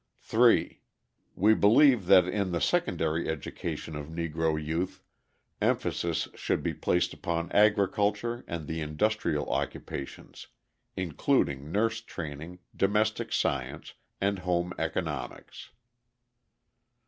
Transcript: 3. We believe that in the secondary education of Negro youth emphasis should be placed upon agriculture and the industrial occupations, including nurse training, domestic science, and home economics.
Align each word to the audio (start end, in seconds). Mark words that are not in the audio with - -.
3. 0.19 0.81
We 1.35 1.53
believe 1.53 2.07
that 2.07 2.27
in 2.27 2.51
the 2.53 2.59
secondary 2.59 3.29
education 3.29 3.95
of 3.95 4.07
Negro 4.07 4.57
youth 4.59 5.03
emphasis 5.61 6.27
should 6.33 6.63
be 6.63 6.73
placed 6.73 7.13
upon 7.13 7.51
agriculture 7.51 8.43
and 8.47 8.65
the 8.65 8.81
industrial 8.81 9.47
occupations, 9.51 10.47
including 10.97 11.71
nurse 11.71 12.01
training, 12.01 12.57
domestic 12.75 13.31
science, 13.31 13.93
and 14.19 14.39
home 14.39 14.73
economics. 14.79 15.69